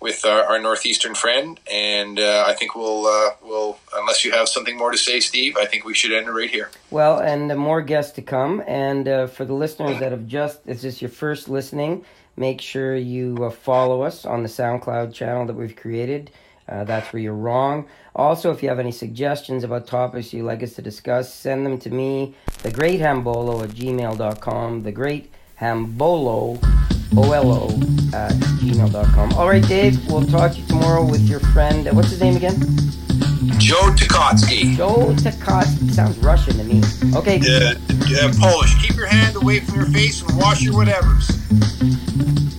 with 0.00 0.24
our, 0.24 0.42
our 0.44 0.58
northeastern 0.58 1.14
friend, 1.14 1.60
and 1.70 2.18
uh, 2.18 2.44
I 2.46 2.54
think 2.54 2.74
we'll 2.74 3.02
we'll 3.42 3.78
unless 3.94 4.24
you 4.24 4.32
have 4.32 4.48
something 4.48 4.76
more 4.76 4.90
to 4.90 4.98
say, 4.98 5.20
Steve, 5.20 5.56
I 5.56 5.66
think 5.66 5.84
we 5.84 5.94
should 5.94 6.12
end 6.12 6.26
it 6.26 6.32
right 6.32 6.50
here. 6.50 6.70
Well, 6.90 7.20
and 7.20 7.56
more 7.56 7.80
guests 7.82 8.12
to 8.12 8.22
come, 8.22 8.60
and 8.66 9.30
for 9.30 9.44
the 9.44 9.54
listeners 9.54 10.00
that 10.00 10.10
have 10.10 10.26
just 10.26 10.60
is 10.66 10.82
this 10.82 11.00
your 11.00 11.10
first 11.10 11.48
listening, 11.48 12.04
make 12.36 12.60
sure 12.60 12.96
you 12.96 13.50
follow 13.50 14.02
us 14.02 14.24
on 14.24 14.42
the 14.42 14.48
SoundCloud 14.48 15.14
channel 15.14 15.46
that 15.46 15.54
we've 15.54 15.76
created. 15.76 16.32
That's 16.66 17.12
where 17.12 17.22
you're 17.22 17.34
wrong. 17.34 17.86
Also, 18.18 18.50
if 18.50 18.64
you 18.64 18.68
have 18.68 18.80
any 18.80 18.90
suggestions 18.90 19.62
about 19.62 19.86
topics 19.86 20.32
you'd 20.32 20.42
like 20.42 20.60
us 20.60 20.74
to 20.74 20.82
discuss, 20.82 21.32
send 21.32 21.64
them 21.64 21.78
to 21.78 21.88
me, 21.88 22.34
the 22.64 22.70
great 22.70 23.00
hambolo 23.00 23.62
at 23.62 23.70
gmail.com, 23.70 24.82
the 24.82 24.90
great 24.90 25.30
hambolo 25.60 26.58
O-L-O 27.16 27.66
at 28.12 28.32
gmail.com. 28.60 29.32
All 29.34 29.48
right, 29.48 29.66
Dave, 29.68 30.04
we'll 30.08 30.26
talk 30.26 30.52
to 30.52 30.58
you 30.58 30.66
tomorrow 30.66 31.04
with 31.04 31.28
your 31.28 31.38
friend. 31.38 31.86
Uh, 31.86 31.92
what's 31.92 32.10
his 32.10 32.20
name 32.20 32.36
again? 32.36 32.58
Joe 33.58 33.94
Tukotsky. 33.94 34.76
Joe 34.76 35.14
Tukotsky. 35.14 35.90
Sounds 35.92 36.18
Russian 36.18 36.54
to 36.58 36.64
me. 36.64 36.82
Okay. 37.16 37.38
Yeah, 37.38 37.74
uh, 38.26 38.32
Polish. 38.38 38.74
Keep 38.82 38.96
your 38.96 39.06
hand 39.06 39.36
away 39.36 39.60
from 39.60 39.76
your 39.76 39.86
face 39.86 40.22
and 40.22 40.36
wash 40.36 40.60
your 40.60 40.74
whatevers. 40.74 42.57